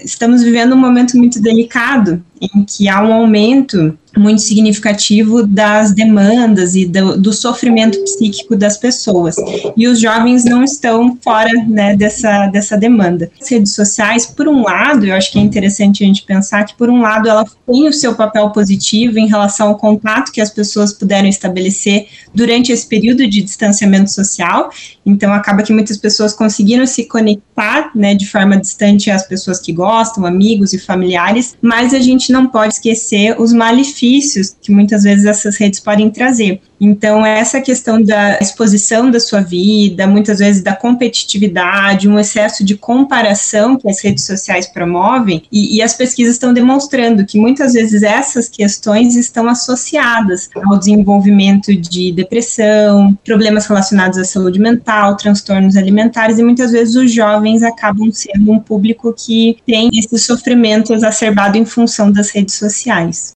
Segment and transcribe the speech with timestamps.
[0.00, 6.74] Estamos vivendo um momento muito delicado em que há um aumento muito significativo das demandas
[6.74, 9.36] e do, do, sofrimento psíquico das pessoas.
[9.76, 13.30] E os jovens não estão fora né, dessa, dessa demanda.
[13.40, 16.74] As redes sociais, por um lado, eu acho que é interessante a gente pensar que,
[16.74, 20.50] por um lado, ela tem o seu papel positivo em relação ao contato que as
[20.50, 24.70] pessoas puderam estabelecer durante esse período de distanciamento social.
[25.04, 29.72] Então, acaba que muitas pessoas conseguiram se conectar né, de forma distante às pessoas que
[29.72, 34.07] gostam, amigos e familiares, mas a gente não pode esquecer os malefícios
[34.60, 36.60] que muitas vezes essas redes podem trazer.
[36.80, 42.76] Então, essa questão da exposição da sua vida, muitas vezes da competitividade, um excesso de
[42.76, 48.02] comparação que as redes sociais promovem, e, e, as pesquisas estão demonstrando que muitas vezes
[48.02, 56.38] essas questões estão associadas ao desenvolvimento de depressão, problemas relacionados à saúde mental, transtornos alimentares,
[56.38, 61.64] e muitas vezes os jovens acabam sendo um público que tem esse sofrimento exacerbado em
[61.64, 63.26] função das redes sociais.